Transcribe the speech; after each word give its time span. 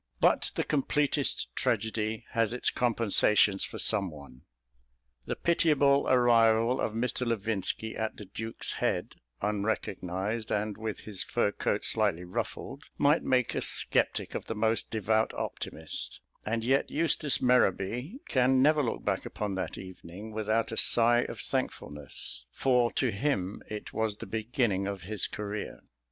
But 0.19 0.51
the 0.55 0.63
completest 0.63 1.55
tragedy 1.55 2.25
has 2.31 2.53
its 2.53 2.71
compensations 2.71 3.63
for 3.63 3.77
some 3.77 4.09
one. 4.09 4.41
The 5.27 5.35
pitiable 5.35 6.07
arrival 6.09 6.81
of 6.81 6.93
Mr. 6.93 7.23
Levinski 7.23 7.95
at 7.95 8.17
"The 8.17 8.25
Duke's 8.25 8.71
Head," 8.71 9.17
unrecognised 9.43 10.49
and 10.51 10.75
with 10.75 11.01
his 11.01 11.21
fur 11.23 11.51
coat 11.51 11.85
slightly 11.85 12.23
ruffled, 12.23 12.85
might 12.97 13.21
make 13.21 13.53
a 13.53 13.61
sceptic 13.61 14.33
of 14.33 14.47
the 14.47 14.55
most 14.55 14.89
devout 14.89 15.35
optimist, 15.35 16.19
and 16.47 16.63
yet 16.63 16.89
Eustace 16.89 17.39
Merrowby 17.39 18.21
can 18.27 18.59
never 18.59 18.81
look 18.81 19.05
back 19.05 19.23
upon 19.27 19.53
that 19.53 19.77
evening 19.77 20.31
without 20.31 20.71
a 20.71 20.77
sigh 20.77 21.25
of 21.25 21.39
thankfulness; 21.39 22.47
for 22.51 22.91
to 22.93 23.11
him 23.11 23.61
it 23.69 23.93
was 23.93 24.17
the 24.17 24.25
beginning 24.25 24.87
of 24.87 25.03
his 25.03 25.27
career. 25.27 25.81